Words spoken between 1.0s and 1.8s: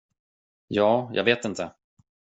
jag vet inte.